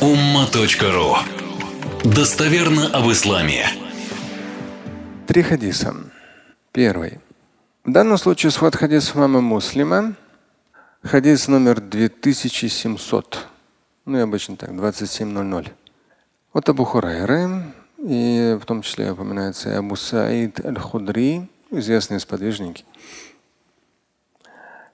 [0.00, 1.16] umma.ru
[2.04, 3.66] Достоверно об исламе.
[5.26, 5.94] Три хадиса.
[6.72, 7.18] Первый.
[7.84, 10.14] В данном случае сход хадис мамы Муслима.
[11.02, 13.46] Хадис номер 2700.
[14.04, 15.72] Ну и обычно так, 2700.
[16.52, 17.64] Вот Абу Хурайры,
[17.98, 22.84] и в том числе упоминается Абу Саид Аль-Худри, известные сподвижники–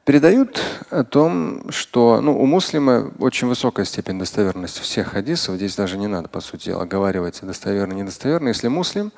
[0.05, 0.61] передают
[0.91, 5.57] о том, что ну, у муслима очень высокая степень достоверности всех хадисов.
[5.57, 8.49] Здесь даже не надо, по сути дела, оговаривать достоверно, недостоверно.
[8.49, 9.13] Если муслим,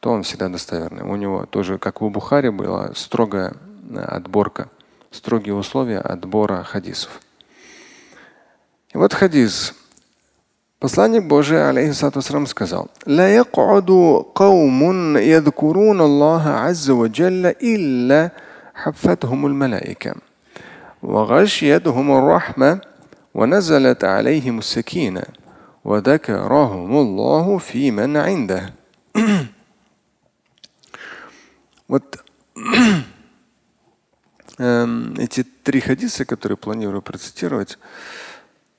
[0.00, 1.02] то он всегда достоверный.
[1.02, 3.54] У него тоже, как у Бухари, была строгая
[3.90, 4.68] э, отборка,
[5.10, 7.20] строгие условия отбора хадисов.
[8.92, 9.74] И вот хадис.
[10.78, 18.32] Посланник Божий, алейхиссату вассалам, сказал, «Ла якуду каумун ядкурун Аллаха азза ва илля
[18.75, 20.15] حفتهم الملائكة
[21.03, 22.81] وغشيتهم الرحمة
[23.33, 25.23] ونزلت عليهم السكينة
[25.83, 28.73] وذكرهم الله في من عنده
[31.87, 32.21] Вот
[34.59, 37.77] эти три хадиса, которые планирую процитировать,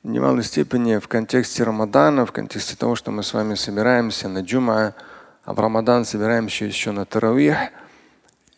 [0.03, 4.41] в немалой степени в контексте Рамадана, в контексте того, что мы с вами собираемся на
[4.41, 4.95] джума,
[5.45, 7.57] а в Рамадан собираемся еще на Таравих.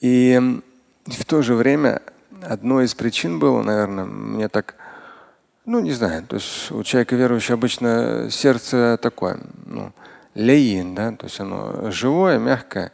[0.00, 0.60] И
[1.05, 2.01] в то же время
[2.41, 4.75] одной из причин было, наверное, мне так,
[5.65, 9.91] ну не знаю, то есть у человека верующего обычно сердце такое, ну,
[10.33, 12.91] леин, да, то есть оно живое, мягкое,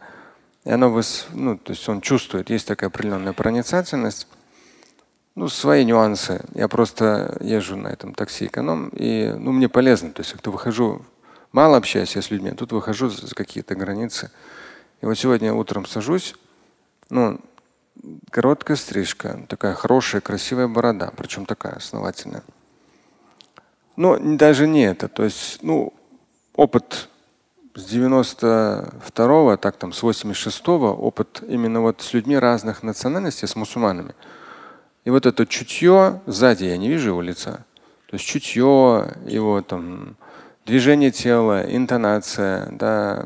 [0.64, 1.02] и оно,
[1.34, 4.28] ну, то есть он чувствует, есть такая определенная проницательность.
[5.34, 6.42] Ну, свои нюансы.
[6.54, 10.12] Я просто езжу на этом такси эконом, и ну, мне полезно.
[10.12, 11.06] То есть, как-то выхожу,
[11.54, 14.30] мало общаюсь я с людьми, а тут выхожу за какие-то границы.
[15.00, 16.36] И вот сегодня утром сажусь,
[17.10, 17.40] ну,
[18.30, 22.44] короткая стрижка, такая хорошая, красивая борода, причем такая основательная.
[23.96, 25.08] Но даже не это.
[25.08, 25.94] То есть, ну,
[26.56, 27.10] опыт
[27.76, 34.16] с 92-го, так там с 86-го, опыт именно вот с людьми разных национальностей, с мусульманами.
[35.04, 37.66] И вот это чутье сзади, я не вижу его лица.
[38.08, 40.16] То есть чутье, его там
[40.66, 43.26] движение тела, интонация, да,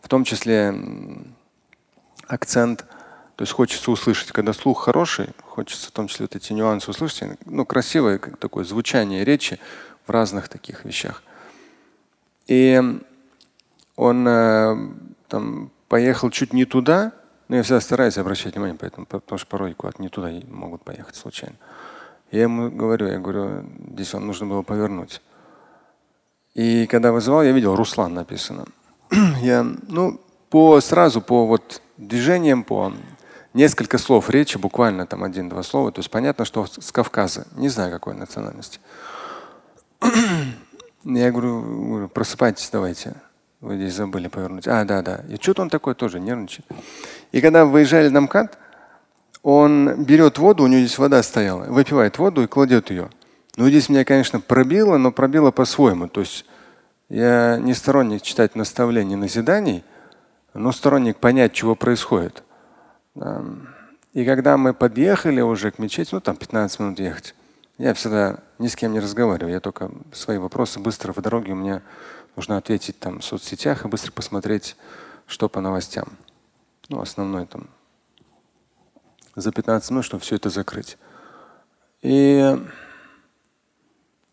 [0.00, 0.74] в том числе
[2.26, 2.84] акцент–
[3.38, 7.38] то есть хочется услышать, когда слух хороший, хочется в том числе вот эти нюансы услышать.
[7.46, 9.60] Ну, красивое такое звучание речи
[10.08, 11.22] в разных таких вещах.
[12.48, 12.82] И
[13.94, 14.76] он э,
[15.28, 17.12] там поехал чуть не туда,
[17.46, 21.14] но я всегда стараюсь обращать внимание, поэтому, потому что порой куда-то не туда могут поехать
[21.14, 21.54] случайно.
[22.32, 25.22] Я ему говорю, я говорю, здесь он нужно было повернуть.
[26.54, 28.64] И когда вызывал, я видел Руслан написано.
[29.42, 30.20] я, ну,
[30.50, 32.92] по сразу по вот движениям, по
[33.54, 35.92] несколько слов речи, буквально там один-два слова.
[35.92, 37.46] То есть понятно, что с Кавказа.
[37.56, 38.80] Не знаю, какой национальности.
[41.04, 43.14] Я говорю, просыпайтесь, давайте.
[43.60, 44.68] Вы здесь забыли повернуть.
[44.68, 45.24] А, да, да.
[45.28, 46.66] И что-то он такой тоже нервничает.
[47.32, 48.56] И когда выезжали на МКАД,
[49.42, 53.10] он берет воду, у него здесь вода стояла, выпивает воду и кладет ее.
[53.56, 56.08] Ну, здесь меня, конечно, пробило, но пробило по-своему.
[56.08, 56.44] То есть
[57.08, 59.82] я не сторонник читать наставлений, назиданий,
[60.54, 62.44] но сторонник понять, чего происходит.
[64.12, 67.34] И когда мы подъехали уже к мечети, ну там 15 минут ехать,
[67.78, 69.52] я всегда ни с кем не разговариваю.
[69.52, 71.52] Я только свои вопросы быстро в дороге.
[71.52, 71.82] У меня
[72.34, 74.76] нужно ответить там в соцсетях и быстро посмотреть,
[75.26, 76.08] что по новостям.
[76.88, 77.68] Ну, основной там
[79.36, 80.98] за 15 минут, чтобы все это закрыть.
[82.02, 82.56] И,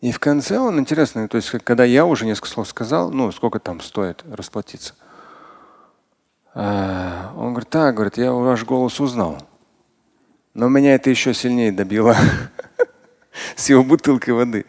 [0.02, 3.60] и в конце он интересный, то есть когда я уже несколько слов сказал, ну, сколько
[3.60, 4.94] там стоит расплатиться.
[6.56, 9.38] А, он говорит, так, говорит, я ваш голос узнал.
[10.54, 12.16] Но меня это еще сильнее добило
[13.58, 14.66] с его бутылкой воды.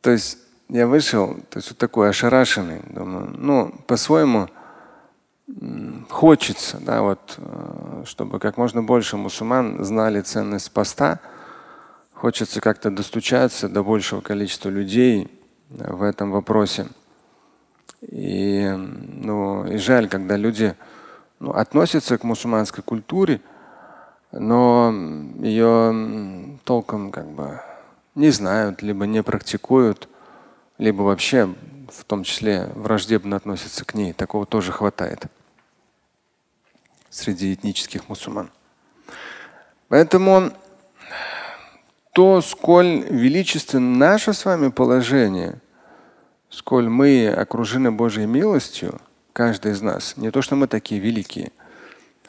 [0.00, 4.48] То есть я вышел, то есть вот такой ошарашенный, думаю, ну, по-своему
[6.10, 11.20] хочется, да, вот, э, чтобы как можно больше мусульман знали ценность поста.
[12.14, 15.28] Хочется как-то достучаться до большего количества людей
[15.70, 16.86] в этом вопросе.
[18.02, 20.74] И, ну, и жаль, когда люди
[21.38, 23.40] ну, относятся к мусульманской культуре,
[24.32, 24.92] но
[25.40, 27.60] ее толком как бы
[28.14, 30.08] не знают, либо не практикуют,
[30.78, 31.54] либо вообще
[31.90, 34.12] в том числе враждебно относятся к ней.
[34.12, 35.26] Такого тоже хватает
[37.08, 38.50] среди этнических мусульман.
[39.88, 40.50] Поэтому
[42.12, 45.60] то, сколь величественно наше с вами положение–
[46.50, 49.00] сколь мы окружены Божьей милостью,
[49.32, 51.52] каждый из нас, не то, что мы такие великие,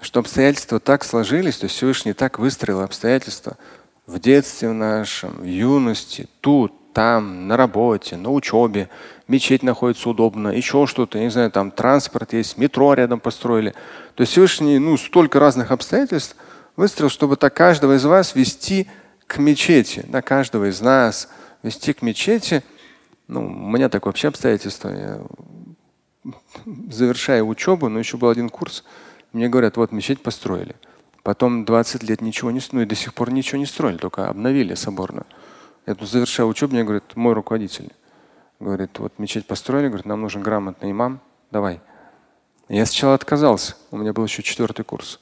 [0.02, 3.58] что обстоятельства так сложились, то есть Всевышний так выстроил обстоятельства
[4.06, 8.90] в детстве нашем, в юности, тут, там, на работе, на учебе,
[9.28, 13.76] мечеть находится удобно, еще что-то, не знаю, там транспорт есть, метро рядом построили.
[14.16, 16.36] То есть Всевышний ну, столько разных обстоятельств
[16.76, 18.88] выстроил, чтобы так каждого из вас вести
[19.28, 21.30] к мечети, да, каждого из нас
[21.62, 22.64] вести к мечети.
[23.28, 24.90] Ну, у меня так вообще обстоятельства.
[24.90, 25.22] Я
[26.90, 28.84] завершая учебу, но еще был один курс,
[29.34, 30.76] мне говорят, вот мечеть построили.
[31.24, 34.76] Потом 20 лет ничего не строили, ну до сих пор ничего не строили, только обновили
[34.76, 35.26] соборно.
[35.86, 37.92] Я тут завершаю учебу, мне говорит мой руководитель.
[38.60, 41.20] Говорит, вот мечеть построили, говорит, нам нужен грамотный имам,
[41.52, 41.80] давай.
[42.70, 45.20] Я сначала отказался, у меня был еще четвертый курс.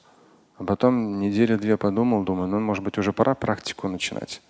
[0.58, 4.40] А потом неделю-две подумал, думаю, ну, может быть, уже пора практику начинать.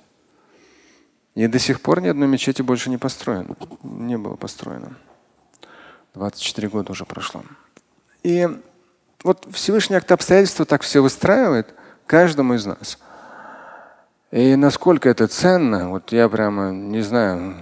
[1.36, 3.54] И до сих пор ни одной мечети больше не построено.
[3.82, 4.96] Не было построено.
[6.14, 7.42] 24 года уже прошло.
[8.22, 8.48] И
[9.22, 11.74] вот Всевышний акт обстоятельства так все выстраивает
[12.06, 12.98] каждому из нас.
[14.30, 17.54] И насколько это ценно, вот я прямо не знаю,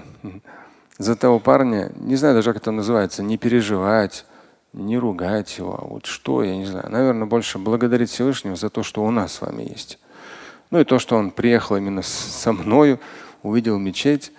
[0.99, 4.25] за того парня, не знаю даже, как это называется, не переживать,
[4.73, 5.77] не ругать его.
[5.83, 6.89] А вот что, я не знаю.
[6.91, 9.99] Наверное, больше благодарить Всевышнего за то, что у нас с вами есть.
[10.71, 13.01] Ну и то, что он приехал именно со мною,
[13.45, 14.33] увидел мечеть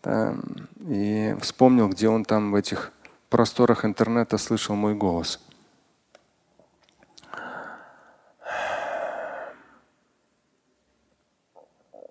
[0.00, 0.42] там,
[0.80, 2.92] и вспомнил, где он там в этих
[3.28, 5.38] просторах интернета слышал мой голос.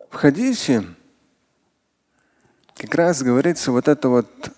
[0.09, 0.83] В хадисе
[2.75, 4.51] как раз говорится вот это вот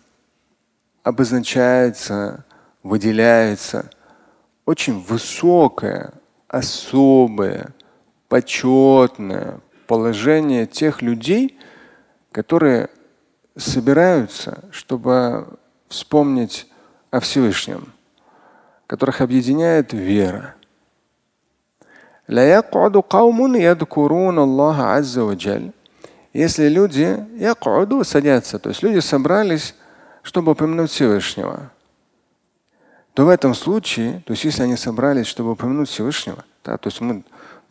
[1.03, 2.45] обозначается
[2.83, 3.89] выделяется
[4.65, 6.13] очень высокое,
[6.47, 7.73] особое,
[8.27, 9.59] почетное
[9.89, 11.57] положение тех людей,
[12.31, 12.89] которые
[13.55, 15.47] собираются, чтобы
[15.87, 16.67] вспомнить
[17.11, 17.93] о Всевышнем,
[18.87, 20.55] которых объединяет вера.
[26.31, 27.25] Если люди
[28.03, 29.73] садятся, то есть люди собрались,
[30.21, 31.71] чтобы упомянуть Всевышнего,
[33.15, 37.01] то в этом случае, то есть если они собрались, чтобы упомянуть Всевышнего, да, то есть
[37.01, 37.23] мы,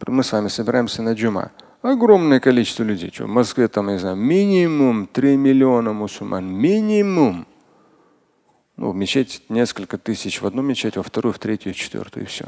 [0.06, 1.52] мы с вами собираемся на джума,
[1.82, 3.10] огромное количество людей.
[3.12, 6.46] Что, в Москве там, я не знаю, минимум 3 миллиона мусульман.
[6.46, 7.46] Минимум.
[8.76, 12.26] Ну, в мечеть несколько тысяч в одну мечеть, во вторую, в третью, в четвертую, и
[12.26, 12.46] все.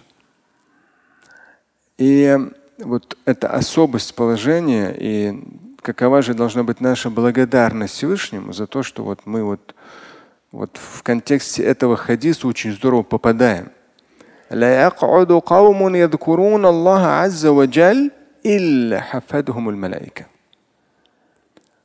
[1.98, 2.38] И
[2.78, 5.42] вот эта особость положения и
[5.82, 9.74] какова же должна быть наша благодарность Всевышнему за то, что вот мы вот
[10.52, 13.70] вот в контексте этого хадиса очень здорово попадаем.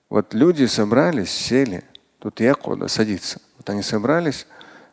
[0.09, 1.83] Вот люди собрались, сели,
[2.19, 3.41] тут якуда садится.
[3.57, 4.47] Вот они собрались,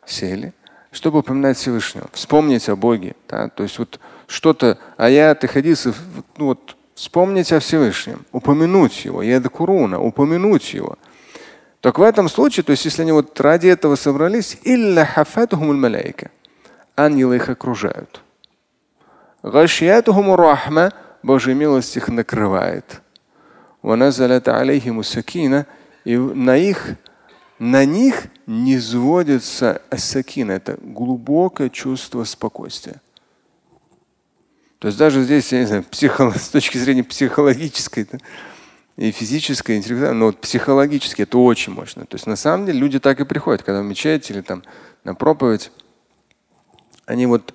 [0.05, 0.53] сели,
[0.91, 3.15] чтобы упоминать Всевышнего, вспомнить о Боге.
[3.27, 3.49] Да?
[3.49, 5.93] То есть вот что-то, аяты, хадисы,
[6.37, 10.97] ну вот вспомнить о Всевышнем, упомянуть его, ядкуруна, упомянуть его–
[11.83, 14.57] так в этом случае, то есть если они вот ради этого собрались,
[16.95, 18.21] ангелы их окружают.
[20.37, 23.01] рахма, Божья милость их накрывает.
[26.05, 26.95] И на их,
[27.59, 30.51] на них не сводится асакина.
[30.51, 33.01] Это глубокое чувство спокойствия.
[34.79, 38.05] То есть даже здесь, я не знаю, психо, с точки зрения психологической,
[38.97, 42.05] и физическое, и интеллектуальное, но вот психологически это очень мощно.
[42.05, 44.61] То есть на самом деле люди так и приходят, когда в мечеть или там
[45.03, 45.71] на проповедь,
[47.05, 47.53] они вот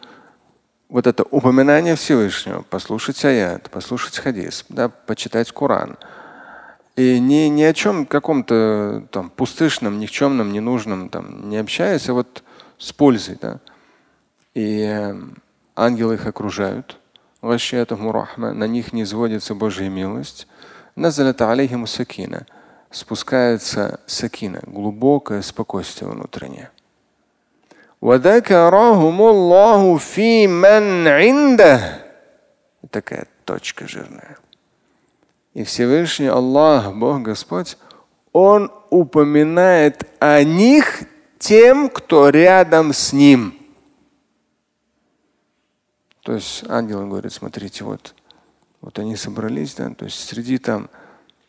[0.89, 5.97] вот это упоминание Всевышнего, послушать аят, послушать хадис, да, почитать Коран.
[6.97, 12.43] И не, ни о чем каком-то там пустышном, никчемном, ненужном, там, не общаясь, а вот
[12.79, 13.39] с пользой.
[13.41, 13.61] Да.
[14.55, 15.15] И э,
[15.77, 16.99] ангелы их окружают.
[17.41, 20.49] На них не сводится Божья милость.
[20.97, 22.47] Назалят алейхим сакина.
[22.91, 26.71] Спускается сакина, глубокое спокойствие внутреннее.
[32.91, 34.39] Такая точка жирная.
[35.55, 37.77] И Всевышний Аллах, Бог Господь,
[38.33, 41.03] Он упоминает о них
[41.39, 43.55] тем, кто рядом с Ним.
[46.23, 48.15] То есть ангел говорит, смотрите, вот
[48.81, 50.89] вот они собрались, да, то есть среди там,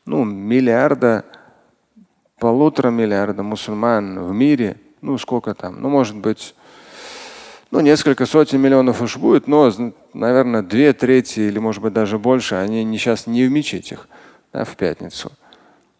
[0.05, 1.25] ну, миллиарда,
[2.39, 6.55] полутора миллиарда мусульман в мире, ну, сколько там, ну, может быть,
[7.71, 9.71] ну, несколько сотен миллионов уж будет, но,
[10.13, 14.07] наверное, две трети или, может быть, даже больше, они не, сейчас не в мечетях,
[14.51, 15.31] да, в пятницу.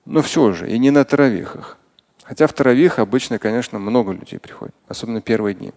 [0.06, 1.77] Но все же, и не на травихах.
[2.24, 5.72] Хотя в травих обычно, конечно, много людей приходит, особенно первые дни.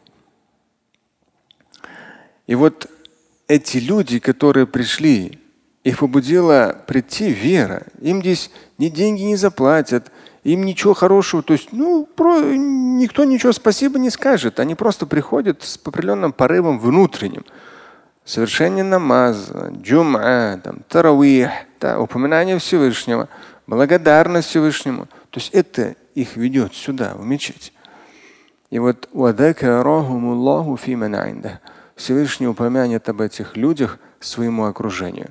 [2.47, 2.91] И вот
[3.49, 5.39] эти люди, которые пришли
[5.85, 7.87] Их побудила прийти вера.
[8.01, 10.13] Им здесь ни деньги не заплатят,
[10.45, 14.59] им ничего хорошего, то есть, ну, про, никто ничего спасибо не скажет.
[14.59, 17.45] Они просто приходят с определенным порывом внутренним.
[18.25, 23.29] Совершение намаза, джума, там, таравих, да, упоминание Всевышнего,
[23.67, 25.07] благодарность Всевышнему.
[25.31, 27.73] То есть это их ведет сюда, в мечеть.
[28.71, 29.09] И вот
[31.95, 35.31] Всевышний упомянет об этих людях своему окружению.